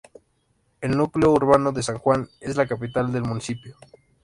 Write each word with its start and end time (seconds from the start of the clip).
El 0.81 0.97
núcleo 0.97 1.31
urbano 1.31 1.71
de 1.73 1.83
San 1.83 1.99
Juan 1.99 2.27
es 2.39 2.57
la 2.57 2.65
capital 2.65 3.11
del 3.13 3.21
municipio. 3.21 3.77